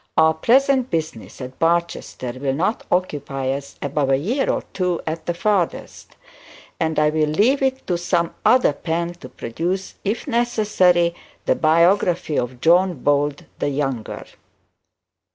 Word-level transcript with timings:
Our 0.17 0.33
present 0.33 0.89
business 0.89 1.39
at 1.41 1.59
Barchester 1.59 2.31
will 2.41 2.55
not 2.55 2.87
occupy 2.91 3.51
us 3.51 3.75
above 3.83 4.09
a 4.09 4.17
year 4.17 4.49
or 4.49 4.63
two 4.73 4.99
at 5.05 5.27
the 5.27 5.33
furthest, 5.35 6.15
and 6.79 6.97
I 6.97 7.11
will 7.11 7.27
leave 7.27 7.61
it 7.61 7.85
to 7.85 7.99
some 7.99 8.33
other 8.43 8.73
pen 8.73 9.13
to 9.13 9.29
produce, 9.29 9.93
if 10.03 10.25
necessary, 10.27 11.13
the 11.45 11.53
biography 11.53 12.39
of 12.39 12.61
John 12.61 12.95
Bold 13.03 13.45
the 13.59 13.69
Younger. 13.69 14.25